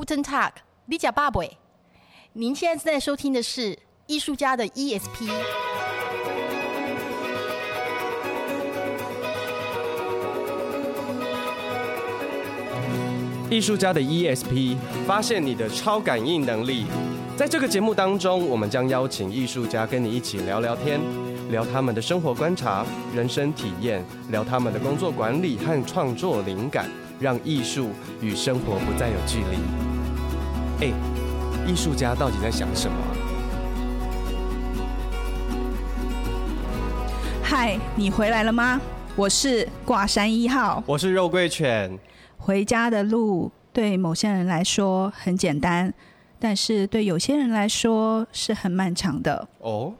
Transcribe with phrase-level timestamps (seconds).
[0.00, 0.52] Guten Tag，
[0.86, 1.42] 你假爸爸。
[2.32, 5.30] 您现在正在收听的是艺术家的 ESP。
[13.50, 16.86] 艺术家的 ESP，发现你的超感应能力。
[17.36, 20.98] 在这个节目当中，我们将邀请艺术家跟你一起聊聊天，
[21.50, 26.88] 聊他们的生活观察、人生体验，聊他们的工作管理和创作灵感，
[27.18, 27.90] 让艺术
[28.22, 29.89] 与生活不再有距离。
[30.82, 30.90] 哎，
[31.66, 32.96] 艺术家到底在想什么？
[37.42, 38.80] 嗨，你回来了吗？
[39.14, 41.98] 我是挂山一号，我是肉桂犬。
[42.38, 45.92] 回家的路对某些人来说很简单，
[46.38, 49.46] 但是对有些人来说是很漫长的。
[49.58, 49.92] 哦，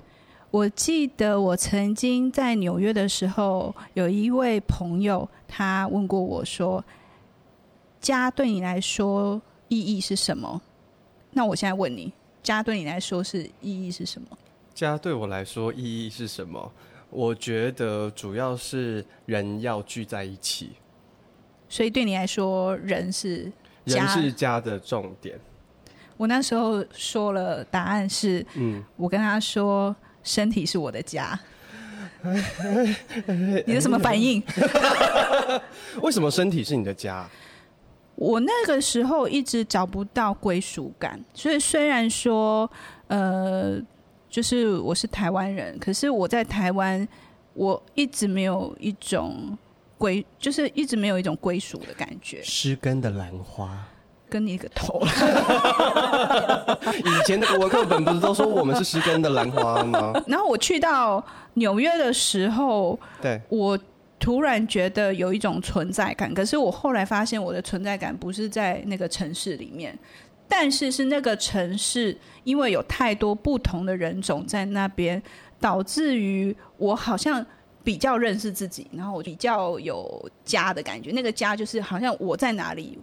[0.51, 6.83] 我记得我曾经在纽约的时候，有一位朋友，他问过我说
[8.01, 10.63] ：“家对你来说意义是什么？”
[11.33, 12.13] 那我现在问你，
[12.43, 14.29] 家对你来说是意义是什么？
[14.75, 16.73] 家对我来说意义是什么？
[17.11, 20.71] 我觉得主要是人要聚在一起。
[21.69, 23.51] 所以对你来说，人是
[23.87, 25.39] 家，人是家的重点。
[26.17, 31.39] 我那时候说了答案是，嗯，我跟他说，身体是我的家。
[33.67, 34.43] 你的什么反应？
[36.03, 37.29] 为什么身体是你的家？
[38.21, 42.71] 我那个时候一直找不到归属感，所以虽然说，
[43.09, 43.81] 呃，
[44.29, 47.09] 就是我是台湾人，可是我在台湾，
[47.55, 49.57] 我一直没有一种。
[50.01, 52.43] 归就是一直没有一种归属的感觉。
[52.43, 53.85] 失根的兰花，
[54.31, 54.99] 跟你一个头！
[57.05, 60.15] 以前的国文课本不是都说我们是失根的兰花吗？
[60.27, 63.79] 然后我去到纽约的时候，对，我
[64.21, 66.33] 突然觉得有一种存在感。
[66.33, 69.99] 可是我后来发现，我的存在感不是在那个城市里面，
[70.47, 75.21] 但是是那个城市，因为有太多不同的人种在那边，
[75.59, 77.45] 导致于我好像。
[77.83, 81.13] 比较认识自己，然后我比较有家的感觉。
[81.13, 82.99] 那个家就是好像我在哪里，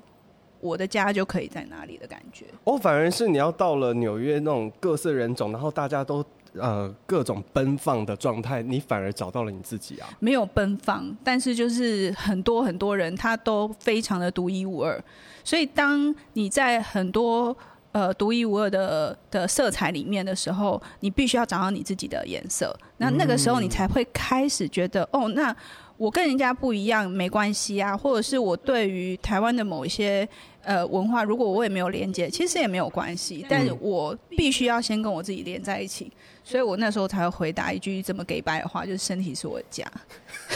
[0.60, 2.46] 我的家就可以在哪里的感觉。
[2.64, 10.08] 哦，反而是你要到了纽约那种各色人种，然后大家都呃各种奔放的状态，你反而找到了你自己啊？
[10.20, 15.04] 没有奔放，但是就是很多很多人，他都非常的独一无二。
[15.44, 17.56] 所以当你在很多
[17.94, 22.78] 呃，独一无二的的色彩里面的时候，你必须要找到你自己的颜色。
[22.98, 25.56] 那那个时候，你才会开始觉得，哦，那
[25.96, 27.98] 我跟人家不一样，没关系啊。
[27.98, 30.28] 或者是我对于台湾的某一些
[30.68, 33.46] 呃文化，如果我也没有连接，其实也没有关系。
[33.50, 36.12] 但是我必须要先跟我自己连在一起，
[36.44, 39.86] 所以我那时候才会回答一句这么给白的话，就是身体是我的家。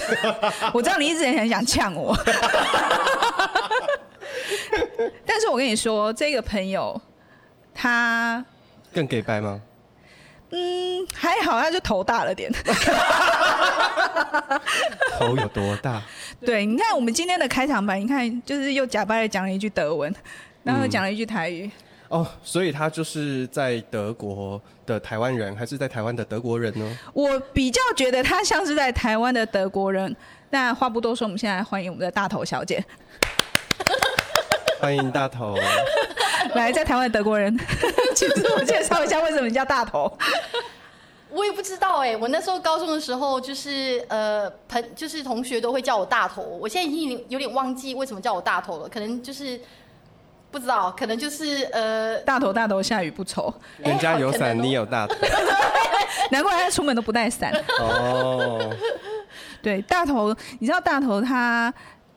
[0.73, 2.13] 我知道你一直也很想呛我，
[5.25, 7.01] 但是我跟你说，这个朋友。
[7.73, 8.45] 他
[8.93, 9.61] 更给白吗？
[10.51, 12.51] 嗯，还好，他就头大了点。
[15.17, 16.01] 头有多大？
[16.45, 20.13] 对，你看我们今天的开场白，你看就是又假掰的讲了一句德文，
[20.63, 21.65] 然后讲了一句台语。
[21.65, 21.71] 嗯。
[22.11, 26.97] 哦，所以他就是在德国的台湾人，还是在台湾的德国人呢？
[27.13, 30.13] 我比较觉得他像是在台湾的德国人。
[30.49, 32.83] 那话不多说，我们现在欢迎我们的大头小姐。
[34.81, 35.57] 欢迎大头。
[36.55, 37.55] 来，在台湾的德国人，
[38.15, 40.11] 请自我介绍一下，为什么你叫大头？
[41.29, 46.41] 我也不知道哎、欸，我那时候高中的时候，就是呃，朋就是同学都会叫我大头。
[46.41, 49.57] 我现在已经有点忘记为什么叫我大头了，可能就是
[50.51, 55.15] 不知道，可能就是呃，大头大头下雨不愁，人家有伞，你有大头，
[56.31, 57.53] 难怪他出门都不带伞。
[57.79, 58.59] 哦，
[59.61, 61.73] 对，大头，你知道大头他。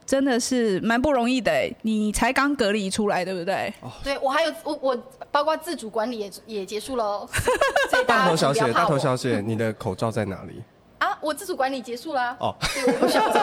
[0.06, 3.72] 真的是蛮不容易的，你才刚隔离出来，对不对？
[3.80, 7.26] 哦、对，我还有我我包括自主管理也也结束了。
[8.06, 10.62] 大头小姐，大头小姐，你的口罩在哪里？
[10.98, 12.36] 啊，我自主管理结束了。
[12.40, 13.40] 哦，对，我不需要罩。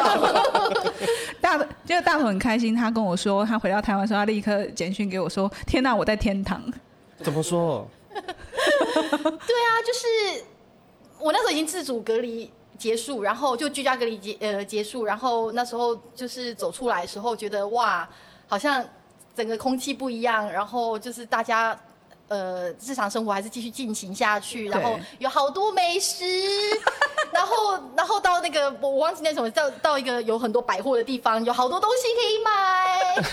[1.41, 6.61] 大头就是大头很开心，他跟我说，他回到台湾时候，他立刻简讯给我说：“天哪，我在天堂。”
[7.21, 7.87] 怎么说？
[8.13, 10.43] 对啊，就是
[11.19, 12.51] 我那时候已经自主隔离。
[12.81, 18.09] 结束，然后就居家隔离结呃结束，然后那时候就是走出来的时候，觉得哇，
[18.47, 18.83] 好像
[19.35, 21.79] 整个空气不一样，然后就是大家
[22.27, 26.25] 呃日常生活还是继续进行下去，然后有好多美食，
[27.31, 33.23] 然后然后到那个我忘记那什么到到一个有很多百货的地方，有好多东西可以买，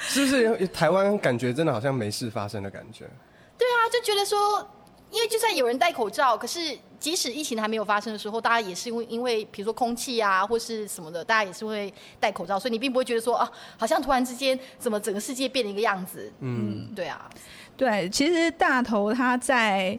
[0.02, 3.08] 是不是台湾感觉真的好像没事发生的感觉？
[3.56, 4.68] 对啊，就觉得说。
[5.12, 16.32] 因为就算有人戴口罩，可是即使疫情还没有发生的时候，大家也是因为因为比如说空气啊或是什么的，大家也是会戴口罩，所以你并不会觉得说啊，好像突然之间怎么整个世界变了一个样子。
[16.38, 17.28] 嗯，对啊，
[17.76, 19.98] 对，其实大头他在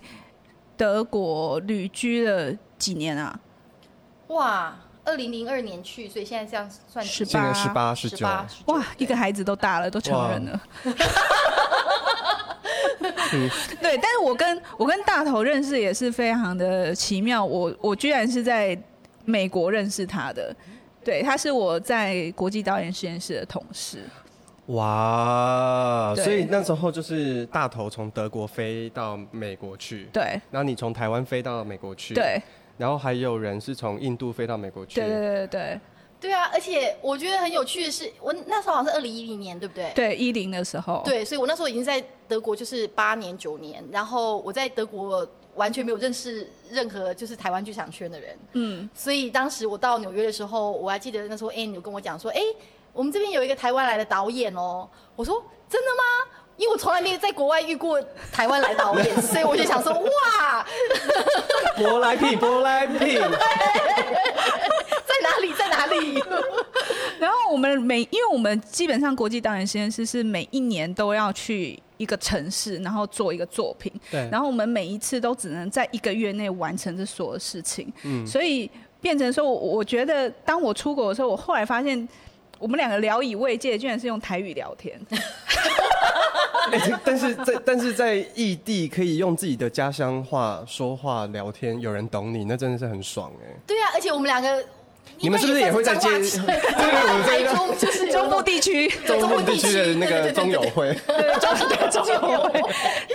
[0.78, 3.38] 德国旅居了几年啊？
[4.28, 4.74] 哇，
[5.04, 8.26] 二零零二年去，所以现在这样算十八、十八、十九，
[8.68, 10.62] 哇，一个孩子都大了，都成人了。
[13.82, 18.78] 对，但是我跟我跟大头认识也是非常的奇妙，我我居然是在
[19.26, 20.56] 美国认识他的，
[21.04, 24.00] 对，他是我在国际导演实验室的同事。
[24.68, 32.42] 哇，所以那时候就是大头从德国飞到美国去，对，然后你从台湾飞到美国去，对，
[32.78, 35.80] 然后还有人是从印度飞到美国去，对对对对。
[36.24, 39.92] 对啊，而且我觉得很有趣的是，我那时候好像是二零一零年，对不对？
[39.94, 41.02] 对，一零的时候。
[41.04, 48.38] 对，所以我那时候已经在德国，就是八年九年，然后我在德国完全没有认识任何就是台湾剧场圈的人。
[48.54, 48.90] 嗯。
[48.96, 52.40] 所以当时我到纽约的时候，我还记得那时候 Anne 有跟我讲说：“哎，
[52.94, 54.88] 我们这边有一个台湾来的导演哦。”
[55.18, 56.04] 我说：“真的吗？”
[56.56, 60.66] 因为我从来没有在国外遇过台湾来导演，所以我就想说：“哇，
[61.76, 63.20] 舶来品，舶来品。
[65.24, 65.53] ”哪里在
[65.86, 66.24] 哪里？
[67.20, 73.92] 然后我们每，因为我们基本上国际导演实验室是每一年都要去一个城市，然后做一个作品。
[74.12, 74.28] 对。
[74.30, 77.92] 然后我们每一次都只能在一个月内完成这所有事情。
[78.04, 78.26] 嗯。
[78.28, 78.70] 所以
[79.00, 82.08] 变成说，我觉得当我出国的时候，我后来发现，
[82.60, 85.00] 我们两个聊以慰藉，居然是用台语聊天。
[86.72, 93.48] 欸、 但是在但是在异地可以用自己的家乡话说话聊天，有人懂你，那真的是很爽哎。
[93.68, 94.66] 对啊，而且我们两个。
[95.20, 96.10] 你们是不是也会在接？
[96.10, 102.62] 对，我们台中就是中部地区，中部地区的那个中友会，对，中中友会，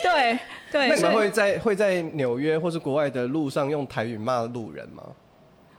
[0.02, 0.38] 对
[0.70, 0.88] 对。
[0.88, 5.02] 那你们会在会在纽约或是国外的路上用台语骂路人吗？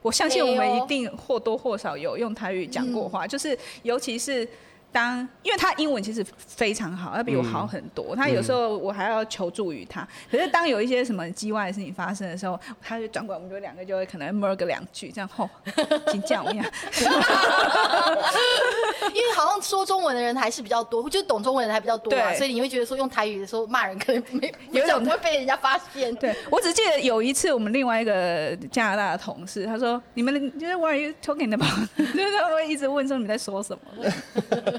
[0.02, 4.48] 我相信我们一定或多或少有用台语讲过话，就是尤其是。
[4.92, 8.16] 当，因为他英文其实非常好，要比我好很多。
[8.16, 10.02] 嗯、他有时候我还要求助于他。
[10.02, 15.50] 嗯、可是当有一些什么机外的事情发生的时候，他就转过来，我们就两个就会可能摸个两句，这样吼，
[16.12, 16.70] 请讲一下。
[19.14, 26.14] 因为好像说中文的人还是比较多，就是懂中文的人还比较多嘛，所以你会觉得说用台语的时候骂人可能没有点不会被人家发现。
[26.16, 33.82] 对，我只记得有一次我们另外一个加拿大的同事，他说：“你们就是 What are you talking about？” 就是他会一直问说你在说什么。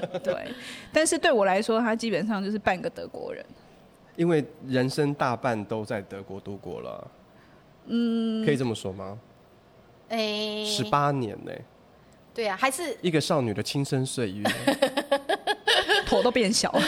[0.23, 0.51] 对，
[0.91, 3.45] 但是对我来说，他基本上就是半个德国人，
[4.15, 7.07] 因为人生大半都在德国度过了。
[7.87, 9.17] 嗯，可以这么说吗？
[10.09, 11.51] 哎、欸，十八年呢？
[12.33, 14.43] 对啊，还是一个少女的青春岁月，
[16.07, 16.81] 头都变小了。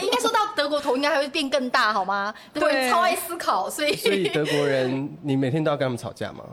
[0.00, 2.34] 应该说到德国头应该还会变更大，好吗？
[2.52, 6.44] 对，超爱思考，所以所以德国人，你每天都要跟他们吵架吗？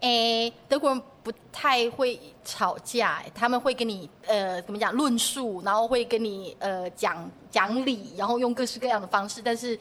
[0.00, 9.78] 哎、欸，德国人不太会吵架，他们会跟你呃怎么讲论述，然后会跟你呃讲讲理，然后用各式各样的方式，但是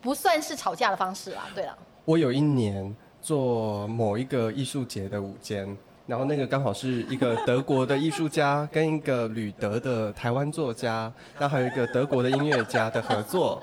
[0.00, 1.46] 不算是吵架的方式啦。
[1.54, 5.76] 对了，我有一年做某一个艺术节的午间，
[6.06, 13.60] 然后那个刚好是一个德国的艺术家跟一个旅德的台湾作家，然后还有一个德国的音乐家的合作。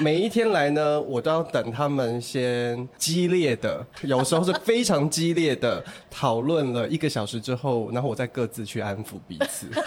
[0.00, 9.66] 每一天来呢，我都要等他们先激烈的，有时候是非常激烈的讨论了一个小时之后，然后我再各自去安抚彼此。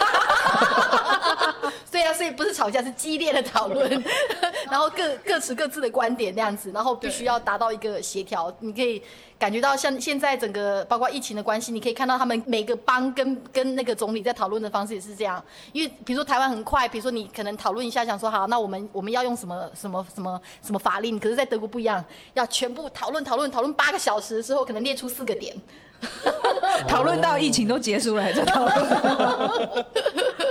[1.90, 3.90] 对啊，所以不是吵架，是激烈的讨论，
[4.70, 8.52] 然后各各持各自的观点那样子，然后必须要达到一个协调。
[8.60, 9.02] 你可以
[9.38, 15.42] 感觉到像现在整个包括疫情的关系，你可以看到他们每个邦跟跟那个总理在讨论的方式也是这样。
[15.72, 25.56] 因为比如说台湾很快，比如说你可能讨论一下，想说好，那我们我们要用什么什么什么什么法令，可是在德国不一样，要全部讨论讨论讨论八个小时的时候，可能列出四个点，
[26.88, 29.86] 讨论到疫情都结束了还在讨论。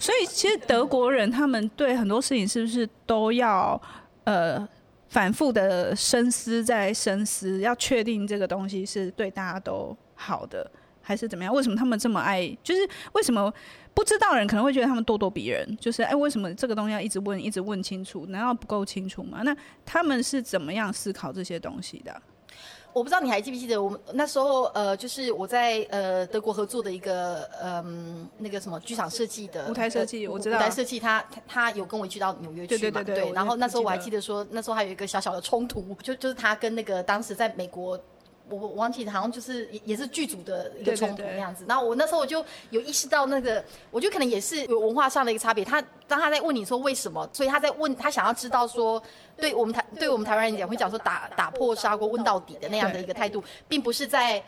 [0.00, 3.80] 所以，其实德国人他们对很多事情是不是都要
[4.24, 4.66] 呃
[5.08, 10.68] 反复的深思再深思，要确定这个东西是对大家都好的，
[11.02, 11.52] 还是怎么样？
[11.52, 12.48] 为什么他们这么爱？
[12.62, 12.80] 就是
[13.12, 13.52] 为什么
[13.92, 15.76] 不知道人可能会觉得他们咄咄逼人？
[15.78, 18.24] 就是哎，为什么这个东西要一直问，一直问清楚？
[18.28, 19.42] 难道不够清楚吗？
[19.44, 19.54] 那
[19.84, 22.22] 他们是怎么样思考这些东西的？
[22.92, 32.80] 我不知道你还记不记得我们那时候呃，就是我在呃德国合作的一个嗯、呃、那个什么剧场设计的舞台设计，我知道舞台设计他他有跟我一起到纽约去嘛？
[32.80, 33.24] 对对对对。
[33.26, 37.98] 对，然后那时候我还记得说，那时候还有一个小小的冲突，就就是他跟那个当时在美国
[38.50, 41.64] 我我忘记好像就是也也是剧组的一个冲突那样子。
[41.68, 45.64] 然后我那时候我就有意识到那个，我觉得可能也是有文化上的一个差别。
[45.64, 49.02] 他当他在问你说为什么，所以他在问他想要知道说，
[49.36, 54.42] 对我们台对我们台湾人讲会讲说打打破砂锅问到底的那样的一个态度，并不是在。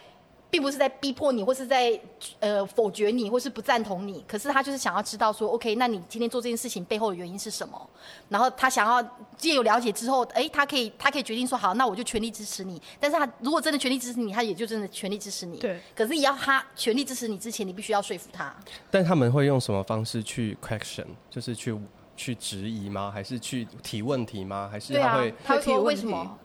[0.53, 1.99] 并不是在逼迫你，或是在
[2.39, 4.23] 呃否决你，或是不赞同你。
[4.29, 7.91] 可是他就是想要知道说，OK，那你今天做这件事情背后的原因是什么？
[8.29, 9.03] 然后他想要
[9.35, 12.81] 借有了解之后，哎，他可以他可以决定说，好，那我就全力支持你。
[13.01, 15.57] 但是他如果真的全力支持你，他也就真的全力支持你。
[15.57, 15.81] 对。
[15.97, 18.55] 可是也要他全力支持你之前，你必须要说服他。
[18.91, 21.07] 但他们会用什么方式去 question？
[21.31, 21.75] 就是去
[22.15, 23.11] 去质疑吗？
[23.11, 24.69] 还是去提问题吗？
[24.71, 25.31] 还是他会？
[25.31, 26.39] 啊、他会说为什么？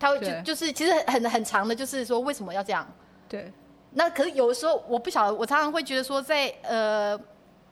[0.00, 2.86] 他会就就是其实很很长的，就是说为什么要这样？
[3.34, 3.52] 对，
[3.94, 7.20] 那可是有的时候我不晓得，我常常会觉得说在，在呃，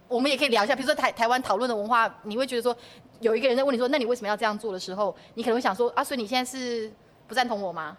[0.09, 2.77] 我们也可以聊一下，比如说台台湾讨论的文化，你会觉得说，
[3.21, 6.93] 有一个人在问你说，那你为什么要这样做的时候，你可能会想说，啊，所以你现在是
[7.29, 7.97] 不赞同我吗？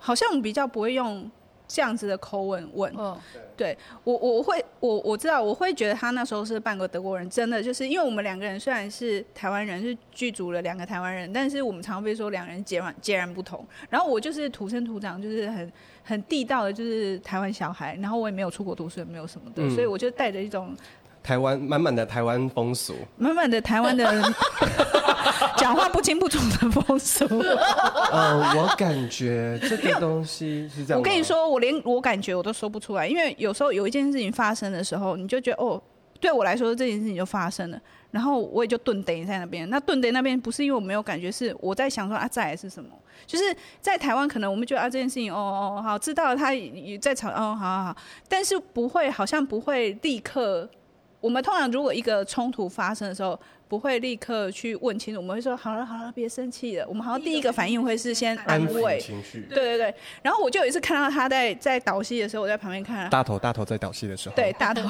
[0.00, 1.30] 好像我们比较不会用。
[1.68, 3.16] 这样子的口吻问，嗯，
[3.56, 13.66] 对我我会我我知道我会觉得他那时候是半个德国人，真的就是因为我们两个人虽然是台湾人，是剧组了两个台湾人，但是我们常常被说两人截然截然不同。
[13.90, 15.72] 然后我就是土生土长，就是很
[16.04, 20.74] 很地道的，就是台湾小孩，然后我也没有出国读书，也没有什么的，嗯、所以我就带着一种。
[21.26, 24.04] 台湾满满的台湾风俗，满满的台湾的
[25.58, 27.26] 讲话不清不楚的风俗。
[28.12, 31.00] 呃，我感觉这个东西是这样。
[31.00, 35.82] 我跟你说，我连我感觉我都说不出来，因为有时候有一件事情发生的时候，你就觉得哦，
[36.20, 37.80] 对我来说这件事情就发生了，
[38.12, 39.68] 然后我也就顿等在那边。
[39.68, 42.90] 那顿等那边不是因为我没有感觉，是我在想说啊，再来是什么？
[43.26, 43.44] 就是
[43.80, 47.96] 在台湾，可能我们觉得啊，这件事情哦哦好，知道了，他也在吵哦，好好好，
[48.28, 50.70] 但是不会，好像不会立刻。
[51.20, 56.86] 我们通常如果一个冲突发生的时候，不会立刻去问清楚，我们会说好了好了，别生气了。
[56.86, 59.40] 我们好像第一个反应会是先安慰情绪。
[59.48, 59.94] 对对对。
[60.22, 63.10] 然后我就有一次看到他在在导戏的时候，我在旁边看。
[63.10, 64.36] 大头大头在导戏的时候。
[64.36, 64.82] 对大头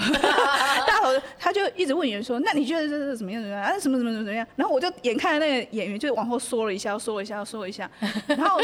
[0.86, 3.64] 大头，他就一直问演员说：“那你觉得这是怎么样怎么样？
[3.64, 7.90] 啊什么什么怎么怎么样？”然后我就眼看那个演员就往后缩了一下，缩了一下，缩了一下。
[8.28, 8.60] 然后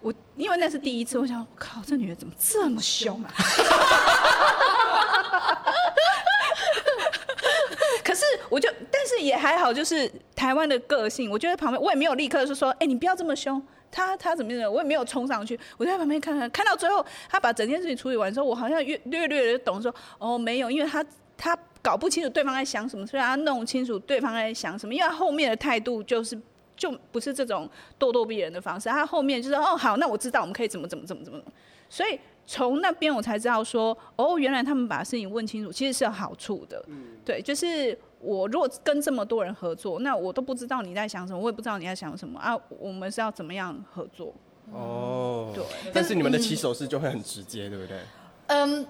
[0.00, 3.30] 我因为那是第一次，我想，靠，这女人怎么这么凶啊？
[8.48, 11.30] 我就，但是也还好，就是台湾的个性。
[11.30, 13.62] 我觉得旁边我也没有立刻就说，哎、欸，你不要这么凶。
[13.90, 14.72] 他他怎么样？
[14.72, 21.04] 我也没有冲上去，我就在旁边看看，看到最后他把整件事情处理完之后，我好像略略略的懂说，哦，没有，因为他
[21.36, 24.92] 他搞不清楚对方在想什么，所以他弄清楚对方在想什么。
[24.92, 26.36] 因为他后面的态度就是
[26.76, 31.40] 就不是这种咄咄逼人的方式，他后面就是哦好，那我知道我们可以怎么怎么怎么怎么，
[31.88, 32.18] 所以。
[32.46, 36.84] 从那边我才知道说，哦，原来他们把事情问清楚，其实是有好处的。
[36.88, 42.58] 嗯，对，就是我如果跟这么多人合作，那我都不知道你在想什么，我也不知道你在想什么啊。
[42.78, 44.32] 我们是要怎么样合作？
[44.72, 45.62] 哦，对。
[45.92, 47.98] 但是你们的起手式就会很直接，对不对？
[48.46, 48.86] 嗯，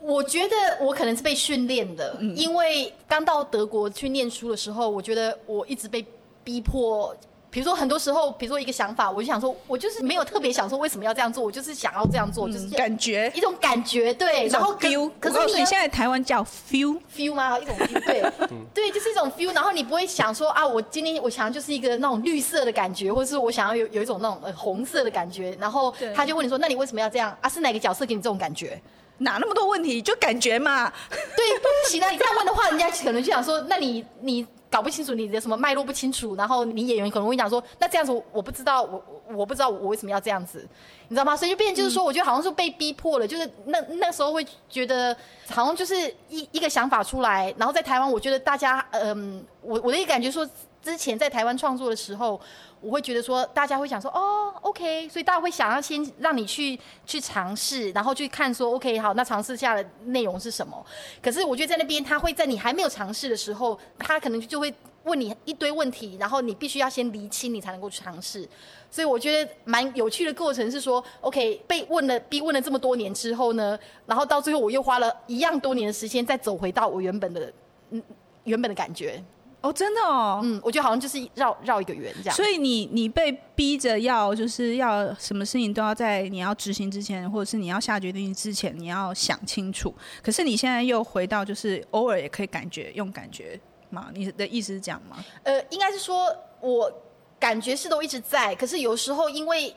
[0.00, 6.04] 我觉得我可能是被训练的，嗯，因为刚到德国去念书的时候，我觉得我一直被
[6.42, 7.14] 逼迫。
[7.52, 14.48] 比如说，很多时候，比如说一个想法，我就想说，我就是没有特别想说为什么要这样做，我就是想要这样做，就是感觉一种感觉，对。
[14.48, 17.58] 然后 feel，可是你现在台湾叫 feel feel 吗？
[17.58, 18.32] 一种 feel，对，
[18.72, 19.54] 对，就是一种 feel。
[19.54, 25.54] 然后你不会想说啊，我今天我想要就是一个那种绿色的感觉，或者是我想要有有一种那种呃红色的感觉。
[25.60, 27.48] 然后他就问你说，那你为什么要这样啊？
[27.50, 28.80] 是哪个角色给你这种感觉？
[29.18, 30.00] 哪那么多问题？
[30.00, 30.90] 就感觉嘛。
[31.10, 32.08] 对，不行啊！
[32.08, 34.46] 你这样问的话，人家可能就想说，那你你。
[34.72, 40.66] 搞不清楚你的什么脉络不清楚，然后你演员可能会讲说，那这样子我不知道，我我不知道我为什么要这样子，
[41.08, 41.36] 你知道吗？
[41.36, 45.14] 所以就变就是说，我觉得好像是被逼迫了，就是那那时候会觉得
[45.50, 45.94] 好像就是
[46.30, 50.48] 一一个想法出来，然后在台湾，我觉得大家嗯，我我的一个感觉说，
[50.82, 52.40] 之前在台湾创作的时候。
[52.82, 60.84] 我会觉得说，大家会想说，哦，OK，所以大家会想要先让你去去尝试，然后去看说，OK，好，那尝试下的内容是什么？
[61.22, 64.74] 可是我觉得在那边，他会在你还没有尝试的时候，他可能就会
[65.04, 68.48] 问你一堆问题，然后你必须要先厘清，你才能够去尝试。
[68.90, 77.52] 所以我觉得蛮有趣的过程是说，OK，被问了逼问了这么多年之后呢，然后到最后我又花了一样多年的时间，再走回到我原本的
[77.90, 78.02] 嗯
[78.44, 79.22] 原本的感觉。
[79.62, 82.34] 哦，真的哦，嗯，我觉得好像就是绕绕一个圆这样。
[82.34, 89.94] 所以你你被逼着要就是要什么事情都要在你要执行之前，或者是你要下决定之前，你要想清楚。
[90.20, 94.08] 可是你现在又回到就是偶尔也可以感觉用感觉嘛？
[94.12, 95.24] 你的意思是这样吗？
[95.44, 96.92] 呃，应该是说我
[97.38, 99.72] 感觉是都一直在，可是有时候因为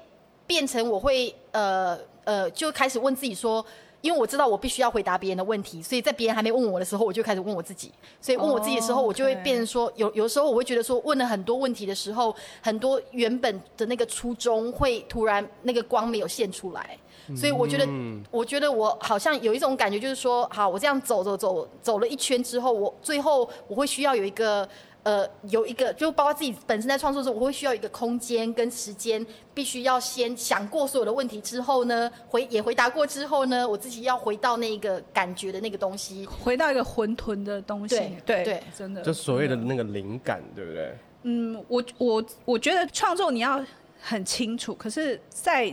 [0.47, 3.65] 变成我会呃呃就开始问自己说。
[4.05, 7.91] 因为我知道我必须要回答别人的问题，所以在别人还没问我的时候，我就开始问我自己。
[8.21, 16.95] 所以问我自己的时候，我就会变成说，有有时候我会觉得说，问了很多问题的时候，很多原本的那个初衷会突然那个光没有现出来。
[17.35, 17.87] 所以我觉得，
[18.29, 24.69] 我觉得我好像有一种感觉，就是说，好，我这样走走走走了一圈之后，我最后我会需要有一个。
[25.05, 37.95] 呃，有一个，就包括自己本身在创作的时候，我会需要一个空间跟时间，必须要先想过所有的问题之后呢，回也回答过之后呢，我自己要回到那个感觉的那个东西，回到一个混沌的东西。
[37.95, 40.97] 对对对，真的，就所谓的那个灵感，对不对？
[41.21, 43.63] 嗯，我我我觉得创作你要
[44.01, 45.71] 很清楚，可是，在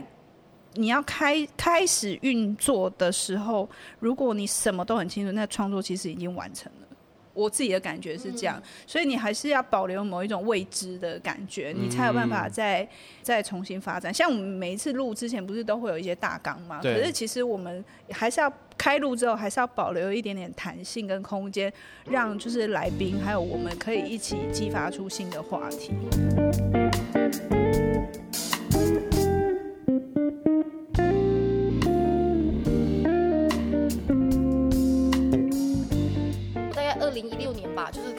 [0.75, 3.67] 你要开开始运作的时候，
[3.99, 6.87] 如果你什么都很清楚，那创作其实已经完成了。
[7.33, 12.87] 我自己的感觉是这样，所以你还是要保留某一种未知的感觉，你才有办法再
[13.21, 14.13] 再重新发展。
[14.13, 16.79] 像我们每一次录之前，不是都会有一些大纲吗？
[16.81, 21.71] 可是其实我们还是要开录之后，还是要保留一点点弹性跟空间，
[22.05, 25.91] 让就是来宾还有我们可以一起激发出新的话题。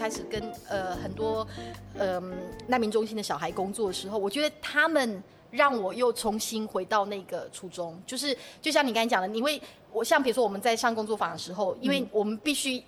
[0.05, 1.47] 开始跟呃很多
[1.95, 9.59] 嗯、呃、难民中心的小孩工作的时候，我觉得他们让我又重新回到那个初衷，就是就像你刚才讲的，你会
[9.91, 12.85] 我像比如说我们在上工作坊的时候，因为我们必须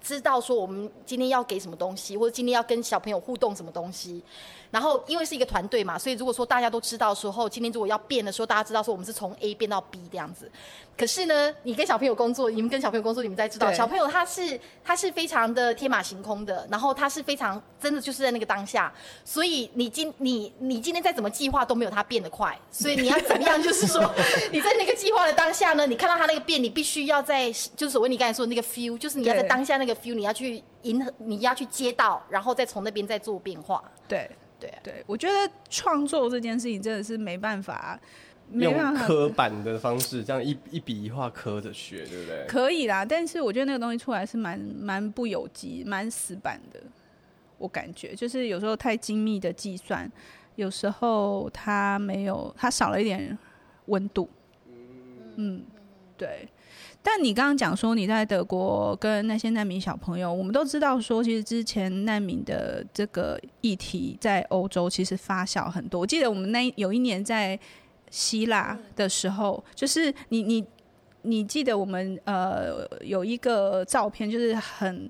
[0.00, 4.22] 知道说我们今天要给什么东西，或者今天要跟小朋友互动什么东西。
[4.70, 10.50] 然后，因为是一个团队嘛，所以如果说大家都知道的时候，今天如果要变的时候，大家知道说我们是从 A 变到 B 这样子。
[10.94, 18.92] 可是呢，你跟小朋友工作，你们跟小朋友工作，你们才知道，小朋友他是他是非常的天马行空的，然后他是非常真的就是在那个当下，
[19.24, 23.62] 所以你今你你今天再怎么计划都没有他变得快，所以你要怎么样？
[23.62, 24.12] 就是说
[24.52, 33.82] 你在那个计划的当下呢，你看到他那个变，你必须要在就是所谓你刚才说的那个 feel，就是你要在当下那个 feel，你要去迎合，你要去接到，然后再从那边再做变化。
[34.08, 34.30] 对。
[34.60, 37.96] 对对，我觉得创作这件事情真的是没办法，
[38.50, 42.44] 没办法用刻板的方式这样一一笔一画刻着学，对不对？
[42.48, 46.82] 可以啦，但是我觉得那个东西出来是蛮蛮不有机、蛮死板的。
[47.56, 50.10] 我感觉就是有时候太精密的计算，
[50.56, 53.38] 有时候它没有，它少了一点
[53.86, 54.28] 温度。
[55.36, 55.62] 嗯，
[56.18, 56.46] 对。
[57.02, 66.00] 但你刚刚讲说你在德国跟那些难民小朋友，我们都知道说，其实之前难民的这个议题在欧洲其实发酵很多。
[66.00, 67.58] 我记得我们那有一年在
[68.10, 70.64] 希腊的时候，就是你你
[71.22, 75.08] 你记得我们呃有一个照片，就是很。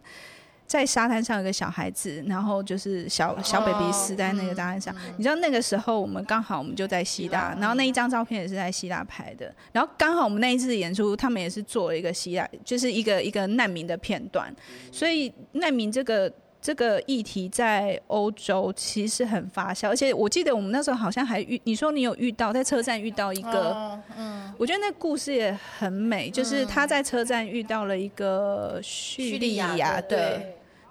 [0.68, 4.94] 在沙滩上有个小孩子，然后就是小小 baby 死在那个沙滩上。
[4.94, 9.50] Oh, 你知道那个时候我们刚好我们就在希腊，然后那一张照片也是在希腊拍的。
[9.72, 14.54] 然后刚好我们那一次演出，他们也是做了一个希腊，就是一个一个难民的片段。
[14.92, 30.42] 所以难民这个这个议题在欧洲其实很发酵，而且我记得我们那时候好像还遇，你说你有遇到在车站遇到一个，嗯，我觉得那故事也很美，就是他在车站遇到了一个叙利亚的。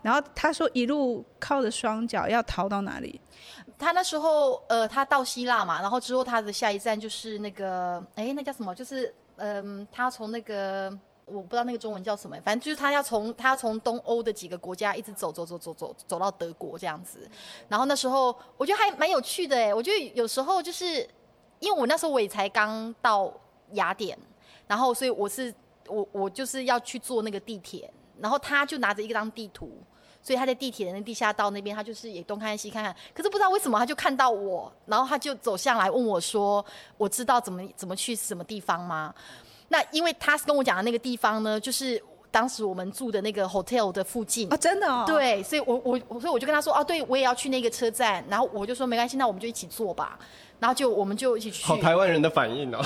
[0.08, 3.20] 然后他说一路靠着双脚要逃到哪里？
[3.78, 8.74] 他那时候呃，他到希腊嘛，然后之后他的下一站就是那个，哎，那叫什么？
[8.74, 10.90] 就是嗯、呃，他从那个
[11.26, 17.30] 我不知道那个中文叫什么，反正就是他要从他要从东欧的几个国家一直走走走走走走到德国这样子。
[17.68, 21.06] 然后那时候我觉得还蛮有趣的哎，我觉得有时候就是
[21.60, 23.30] 因为我那时候我也才刚到
[23.74, 24.18] 雅典，
[24.68, 25.54] 然后所以我是
[25.90, 29.78] 我我就是要去坐那个地铁，然后他就拿着一张地图。
[30.22, 36.64] 所以他在地铁的那地下道那边，他就是也东看西看看，可是不知道为什么他就看到我，然后他就走向来问我说
[36.98, 39.14] ：“我知道怎么怎么去什么地方吗？”
[39.70, 42.02] 那因为他是跟我讲的那个地方呢，就是
[42.32, 45.04] 当时我们住的那个 hotel 的附近啊，真的哦。
[45.08, 50.18] 对，所以我我所以我就跟他说：“哦，对，我也要去那个车站。”然后我就说：“没关系，那我们就一起坐吧。”
[50.60, 51.64] 然后就我们就一起去。
[51.64, 52.84] 好台湾人的反应哦。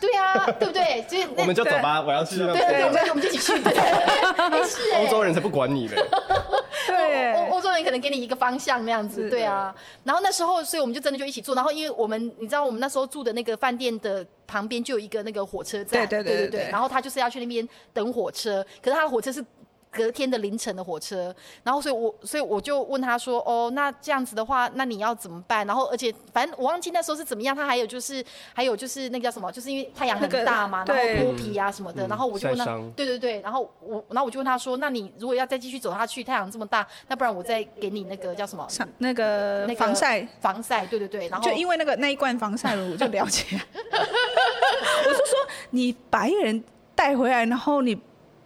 [0.00, 1.04] 对啊， 对不对？
[1.08, 2.38] 所以我们就走吧，我要去。
[2.38, 3.58] 对对对，我们我们就一起去。
[3.62, 4.94] 对，是。
[4.96, 5.96] 欧洲人才不管你的。
[6.86, 9.74] 对，欧欧洲人可能给你一个方向那样子，对啊。
[10.04, 11.54] 然后那时候，所以我们就真的就一起坐。
[11.54, 16.68] 然后因为我们，你知道，我们那时候住的那个饭店的旁边就有一个那个火车站，对对对对对。
[16.70, 19.44] 然后他就是要去那边等火车，可是他的火车是。
[19.92, 27.54] 隔天的凌晨的火车，然后所以我，所以我就问他说：“哦，那这样子的话，那你要怎么办？”然后，而且反正我忘记那时候是怎么样。
[27.54, 28.24] 他还有就是，
[28.54, 29.52] 还有就是那个叫什么？
[29.52, 32.06] 就是因为太阳很大嘛，那个、然后脱皮啊什么的。
[32.06, 32.64] 嗯、然后我就问他，
[32.96, 33.42] 对对对。
[33.42, 38.66] 然后我，然后我就问他说：“那你如果要再继续走下去，太阳这么大，那不然我再给你那个叫什么？
[38.96, 40.86] 那个那个防晒防晒？
[40.86, 41.28] 对对对。
[41.28, 43.44] 然后就因为那个那一罐防晒乳，我就了解。
[43.84, 45.38] 我是说，
[45.70, 46.64] 你把一个人。
[46.94, 47.98] 带回来，然后你。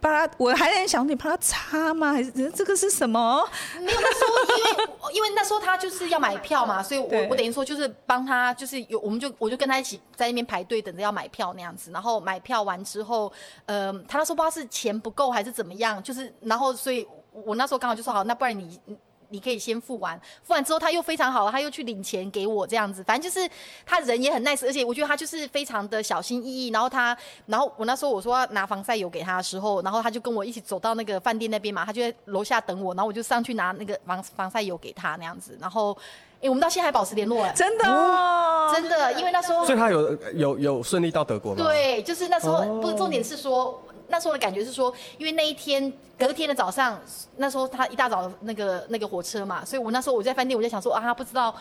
[0.06, 2.12] 把他，我还在想，你帮他擦吗？
[2.12, 3.44] 还是这个是什么？
[3.80, 11.90] 没有，那时候因为因为那时候他就是要买票嘛， 所以我我等于说就是帮他，就是有我们就我就跟他一起在那边排队等着要买票那样子。
[11.90, 13.32] 然后买票完之后，
[13.66, 18.80] 呃，他那时候不知道是钱不够还是怎么样，就是然后所以我那时候刚好就说好，那不然你。
[19.36, 23.46] 你可以先付完，付完之后他又非常好，他又去领钱给我这样子，反正就是
[23.84, 26.70] 他人也很 nice，而且我觉得他就是非常的小心翼翼。
[26.70, 35.58] 然后他，然后我那时候我说要拿防晒油给他的时候，然后他就跟我一起走到那个饭店那边嘛，他就在楼下等我，然后我就上去拿那个防防晒油给他那样子。
[35.60, 35.92] 然后，
[36.36, 41.62] 哎、欸，我们到现在还保持联络哎，真的，哦，真的，因为那时候，所以他有有有顺利到德国吗？
[41.62, 43.82] 对，就是那时候，不，重点是说。
[44.08, 47.00] 那时候的感觉是说，因为那一天隔天的早上，
[47.36, 51.54] 那时候他一大早那个那个火车嘛，所以我那时候我在饭店，我就想说啊，他不知道。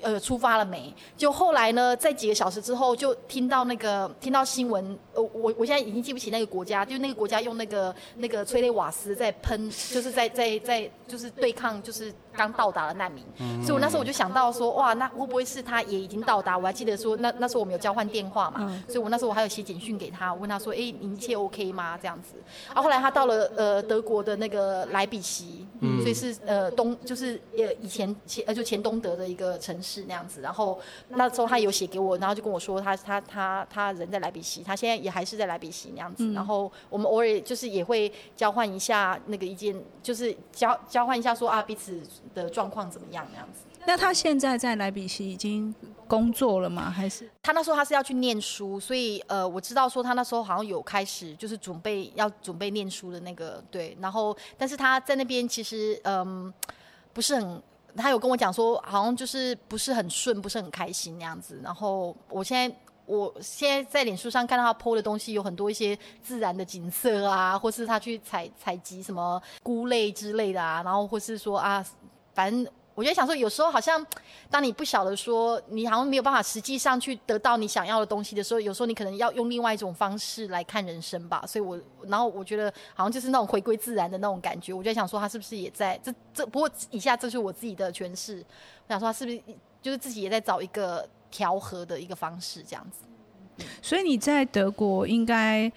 [0.00, 0.92] 呃，出发了没？
[1.18, 4.98] 就后来呢，在几个小时之后，就听到那个听到新闻。
[5.12, 13.22] 呃，我我现在已经记不起那个国家，就那个国家用那个那个催泪瓦斯在喷，就是在在在就是对抗，就是刚到达的难民。
[13.38, 16.56] 嗯、所以我那时候我就想到说，哇，那会不会是他也已经到达？
[16.56, 21.91] 我还记得说，那那时候我们有交换电话嘛，嗯、所以我那时候我还有写简讯给他，我问他说，哎、欸，你一切 OK 吗？
[21.96, 22.34] 这样子。
[22.66, 30.02] 然后后来他到了呃德国的那个莱比锡，嗯、所以是呃东就是呃以前前呃就前东德的一个城市。
[30.08, 42.00] 那样子，然后那时候他有写给我，然后就跟我说他他他他人在莱比锡，他现在也还是在莱比锡那样子，嗯、然后我们偶尔就是也会交换一下那个意见，就是交交换一下说啊彼此
[42.34, 43.60] 的状况怎么样那样子。
[43.86, 45.74] 那他现在在莱比锡已经
[46.12, 46.90] 工作了吗？
[46.90, 56.52] 还是他那时候他是要去念书，所以呃我知道说他那时候好像有开始就是准备要准备念书的那个对，然后但是他在那边其实嗯、
[57.14, 57.62] 不是很。
[57.94, 61.60] 他有跟我讲说，好像就是不是很顺，不是很开心那样子。
[61.62, 71.84] 然后我现在，我现在在脸书上看到他 po 的东西，有很多一些自然的景色啊，或是他去采采集什么菇类之类的啊，然后或是说啊，
[72.34, 72.66] 反正。
[72.94, 74.04] 我就想说，有时候好像，
[74.50, 81.42] 当你不晓得说，你好像没有办法实际上去得到你想要的东西的时候，有时候你可能要用另外一种方式来看人生吧。
[81.46, 84.72] 所以我，然后我觉得好像就是那种回归自然的那种感觉。
[84.72, 86.44] 我就想说，他是不是也在这这？
[86.46, 88.44] 不过以下这是我自己的诠释。
[88.86, 89.40] 我想说，他是不是
[89.80, 93.64] 就是自己也在找一个调和的一个方式这样子？
[93.80, 95.72] 所以你在德国应该。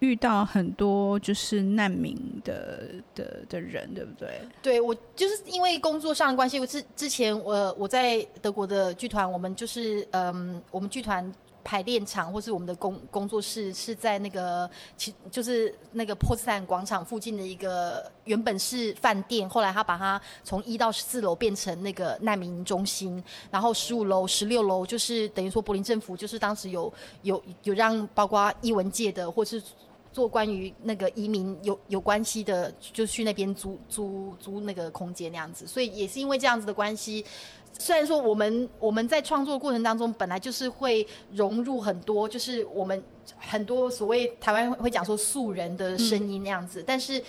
[0.00, 4.28] 遇到很多就是难民的的的人，对不对？
[4.60, 11.32] 对，我就是因为工作上的关系，我之之前我我在德国的剧团，我们就是嗯，我们剧团
[11.64, 29.60] 排练场或是我们的工工作室是在那个其就是那个波茨坦广场附近的一个原本是饭店，后来他把它从一到十四楼变成那个难民中心，然后十五楼、十六楼就是等于说柏林政府就是当时有有有让包括艺文界的或是。
[30.14, 37.26] 做关于那个移民有有关系的，就去那边租租租那个空间那样子，所以也是因为这样子的关系，
[37.78, 43.02] 虽然说我们我们在创作过程当中本来就是会融入很多，就是我们
[43.38, 47.22] 很多所谓台湾会讲说素人的声音那样子，但是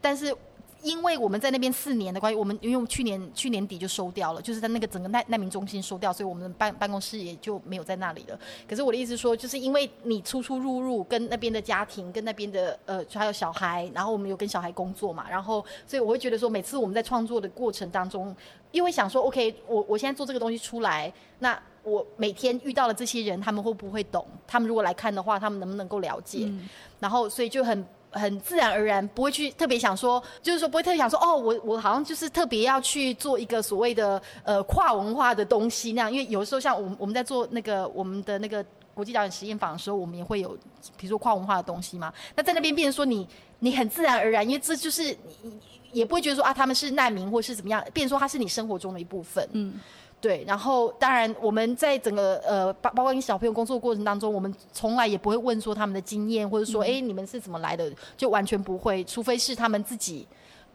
[0.00, 0.34] 但是。
[0.82, 8.38] 因为我们在那边四年的关系，我们因为我们去年去年底就收掉了，就是在那个整个难难民中心收掉，所以我们的办办公室也就没有在那里了。
[8.68, 18.34] 可是我的意思说，就是因为你出出入入，跟那边的家庭，跟那边的呃还有小孩，然后我们有跟小孩工作嘛，然后所以我会觉得说，每次我们在创作的过程当中，
[18.72, 24.26] 因为想说，OK，我我现在做这个东西出来，那我每天遇到了这些人，他们会不会懂？
[24.48, 26.50] 他们如果来看的话，他们能不能够了解？
[26.98, 27.86] 然后所以就很。
[28.12, 40.56] 很自然而然，不会去特别想说，就是说不会特别想说，哦，我我好像就是特别要去做一个所谓的呃跨文化的东西那样，因为有时候像我们我们在做那个我们的那个国际导演实验坊的时候，我们也会有
[40.96, 42.12] 比如说跨文化的东西嘛。
[42.36, 43.26] 那在那边变成说你
[43.60, 45.04] 你很自然而然，因为这就是
[45.42, 45.58] 你
[45.92, 49.48] 也不会觉得说啊他们是难民或是怎么样，变成说他是你生活中的一部分。
[49.52, 49.80] 嗯。
[50.22, 60.24] 对，然后当然我们在整个呃包包括跟小朋友工作过程当中，我们从来也不会问说他们的经验，或者说哎、嗯、你们是怎么来的，就完全不会，除非是他们自己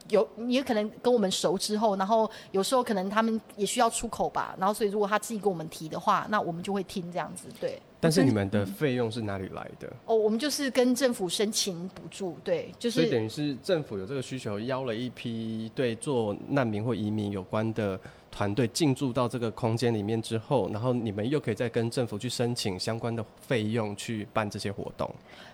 [0.10, 7.48] 有，也可能跟我们熟之后，然后有时候可能他们也需要出口吧，然后所以如果他自己跟我们提的话，那我们就会听这样子。
[7.58, 9.88] 对，但是你们的费用是哪里来的？
[10.08, 17.98] 哦，我们就是跟政府申请补助，对，就是所以等于是政府有这个需求，邀了一批对做难民或移民有关的。
[18.38, 25.10] 团队进驻到这个空间里面之后，然后你们又可以再跟政府去申请相关的费用去办这些活动。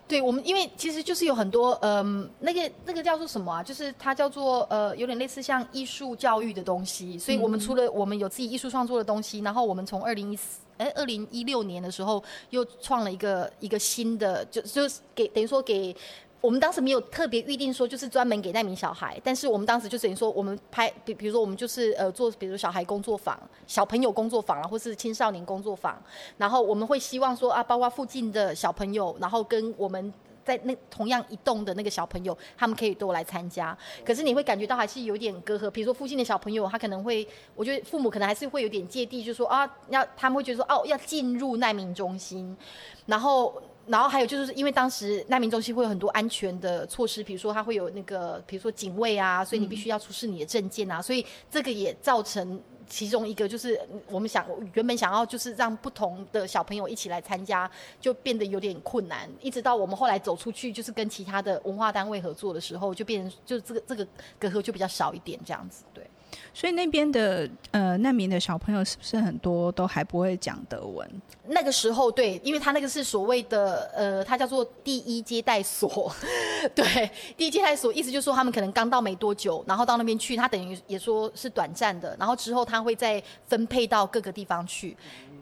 [0.05, 3.63] 对，我们因为其实就是有很多嗯、那个那个叫做什么啊？
[3.63, 7.17] 就是它叫做呃，有点类似像艺术教育的东西。
[7.17, 15.95] 所以我们除了我们有自己艺术创作的东西，然后我们从二零一四哎，二零一六年的时候又创了一个一个新的，就就是给等于说给。
[16.43, 25.97] 我们当时没有特别预定说就是专门给难民小孩，但是我们当时就等于说我们拍，比比如说我们就是呃做，比如小孩工作坊、小朋友工作坊啊，或是青少年工作坊，
[26.35, 33.77] 然后我们会希望说啊，包括附近的小朋友，然后跟我们在那同样一栋的那个小朋友，他们可以都来参加。
[34.03, 37.25] 可是你会感觉到还是有点隔阂，比如说附近的小朋友，他可能会，
[37.55, 42.57] 我觉得父母可能还是会有点芥蒂，就说啊，要他们会觉得说哦，要进入难民中心，
[43.05, 43.63] 然后。
[43.85, 57.69] 然后还有就是，因为当时难民中心会有很多安全的措施，比如说它会有那个，比如说警卫啊，所以你必须要出示你的证件啊，所以这个也造成其中一个就是我们想原本想要就是让不同的小朋友一起来参加，
[57.99, 59.29] 就变得有点困难。
[59.41, 64.07] 一直到我们后来走出去，就是跟其他的文化单位合作的时候，就变成就这个这个
[64.39, 66.05] 隔阂就比较少一点这样子，对。
[66.53, 71.09] 所以那边的呃难民的小朋友是不是很多都还不会讲德文？
[71.47, 76.13] 那个时候对，因为他那个是所谓的呃，他叫做第一接待所，
[76.75, 84.95] 对，第一接待所意思就是说他们可能刚到没多久，然后到那边去，他等于也说是短暂的，然后之后他会再分配到各个地方去。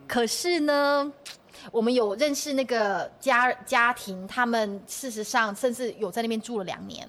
[0.08, 1.12] 可是呢，
[1.72, 7.08] 我们有认识那个家家庭，他们事实上甚至有在那边住了两年。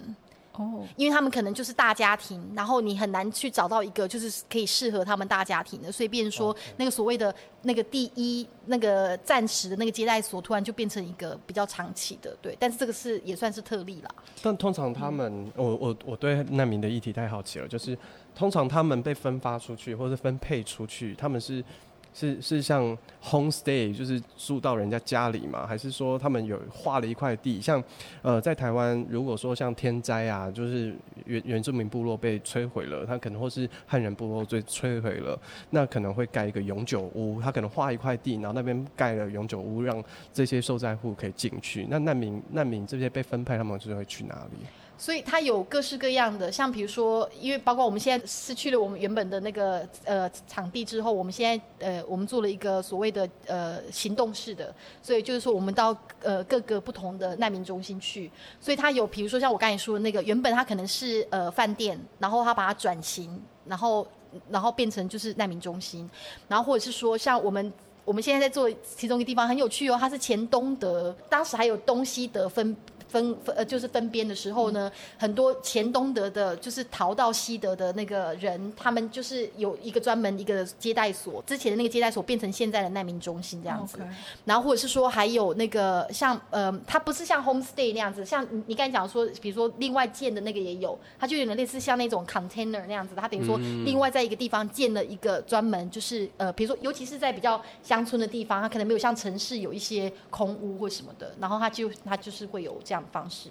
[0.53, 12.57] 哦，因为他们可能就是大家庭，然后你很难去找到一个就是可以适合他们大家庭的，所以变说那个所谓的那个第一那个暂时的那个接待所，突然就变成一个比较长期的，对。
[12.61, 14.11] 但是这个是也算是特例啦。
[14.43, 17.97] 但通常他们，嗯、我我我对难民的议题太好奇了，就是
[18.35, 21.65] 通常他们被分发出去或者分配出去，他们是。
[22.14, 25.66] 是是像 homestay，就是住到人家家里嘛？
[25.66, 27.61] 还是说他们有划了一块地？
[27.61, 27.83] 像
[28.20, 30.94] 呃，在台湾，如果说像天灾啊，就是
[31.25, 35.38] 原原住民部落被摧毁了，他可能或是汉人部落被摧毁了，
[35.70, 41.87] 那可能会盖一个永久屋，他可能划一块地，然后那边盖了永久屋，让这些受灾户可以进去。
[41.88, 44.66] 那难民难民这些被分配，他们就会去哪里？
[45.03, 64.07] 所以它有各式各样的，像比如说，因为包括我们现在失去了我们原本的那个呃场地之后，我们现在呃我们做了一个所谓的呃行动式的，所以就是说我们到呃各个不同的难民中心去，所以它有比如说像我刚才说的那个，原本它可能是呃饭店，然后它把它转型，然后
[64.51, 66.09] 然后变成就是难民中心，
[66.47, 67.73] 然后或者是说像我们
[68.05, 72.77] 我们现在在做其中一个地方很有趣哦，它是前东德，当时还有东西德分。
[73.12, 83.98] 分分呃，就是分编的时候呢，很多前东德的，就是逃到西德的那个人，他们就是有一个专门一个接待所，之前的那个接待所变成现在的难民中心这样子。
[84.46, 103.02] 然后或者是说还有那个像呃，它不是像 homestay 那样子，像你刚才讲说，比如说另外建的那个也有，它就有点类似像那种 container 那样子，它等于说另外在一个地方建了一个专门就是呃，比如说尤其是在比较乡村的地方，它可能没有像城市有一些空屋或什么的，然后它就它就是会有这样。
[103.11, 103.49] 方式，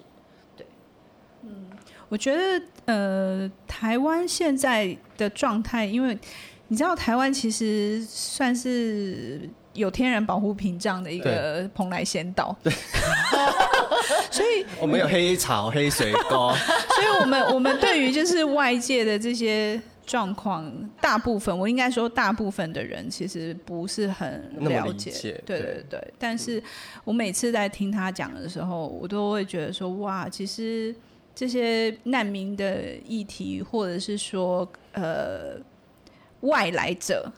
[0.56, 0.64] 对，
[1.42, 1.66] 嗯，
[2.08, 6.16] 我觉得呃，台湾现在的状态，因为
[6.68, 12.72] 你知道，台湾其实算是有天然保护屏障的一个蓬莱仙岛，对，
[14.30, 16.52] 所以 我们有黑潮、黑水沟，
[16.94, 19.80] 所以我们我们对于就是外界的这些。
[20.12, 20.70] 状况
[21.00, 25.10] 大部分，我应该说大部分的人其实不是很了解，
[25.46, 25.84] 对对对。
[25.88, 26.62] 对，但是
[27.02, 30.94] 我每次在听他讲的时候，我都会觉得说，哇，其实
[31.34, 35.56] 这些难民的议题，或者是说呃
[36.40, 37.32] 外来者，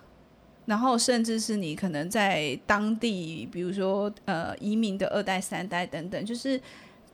[0.66, 6.60] 然后甚至是你可能在当地，比如说呃移民的二代、三代等等，就是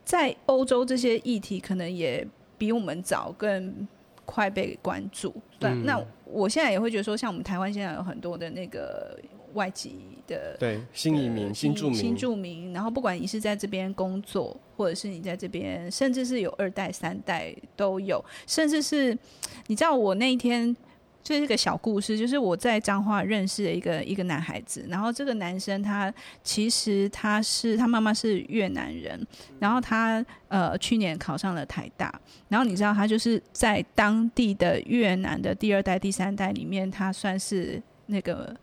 [0.07, 3.87] 在欧洲这些议题，可能也比我们早更。
[4.31, 5.71] 快被关注，对。
[5.71, 9.19] 嗯、那我现在也会觉得说，像我们台湾现在有很多的那个
[9.55, 12.73] 外籍的，对，新移民、新住民、新住民。
[12.73, 19.19] 然后不管你是在这边工作，或者是你在这边，甚至是有二代、三代都有，甚至是
[19.67, 20.77] 你知道我那一天。
[21.23, 29.25] 就是一个小故事，就是我在彰化认识的一个一个男孩子，然后这个男生他其实他是他妈妈是越南人，
[29.59, 32.13] 然后他呃去年考上了台大，
[32.49, 38.57] 然后你知道他就是在当地的越南的第二代、第三代里面，他算是那个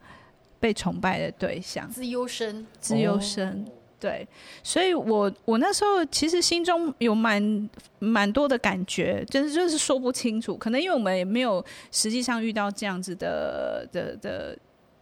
[0.60, 3.66] 被崇拜的对象，自优生，自优生。
[3.66, 4.28] 哦对，
[4.62, 14.58] 所以我我那时候其实心中有蛮蛮多的感觉，就是就是说不清楚，可能因为我们也没有实际上遇到这样子的的的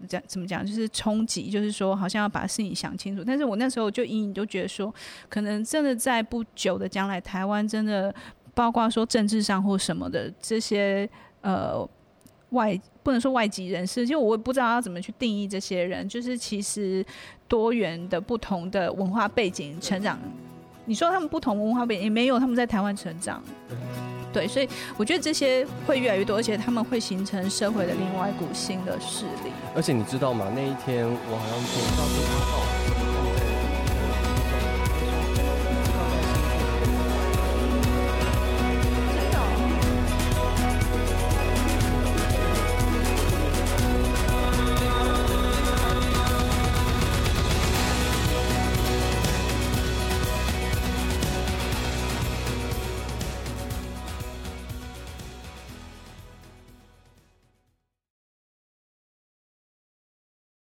[0.07, 3.23] 讲怎么讲，就是冲击，就是说好像要把事情想清楚。
[3.25, 4.93] 但是我那时候就隐隐都觉得说，
[5.27, 8.13] 可能真的在不久的将来，台湾真的
[8.53, 11.09] 包括说政治上或什么的这些
[11.41, 11.85] 呃
[12.49, 16.07] 外不能说外籍人士，就我也不知道要怎么去定义这些人。
[16.07, 17.05] 就是其实
[17.47, 20.19] 多元的不同的文化背景成长，
[20.85, 23.41] 你说他们不同文化背景也没有，他们在台湾成长。
[24.31, 29.51] 对，所以我觉得这些会越来越多，而且他们会形成社会的另外一股新的势力。
[29.73, 30.51] 而且你知道吗？
[30.53, 33.04] 那一天我好像听到是阿浩。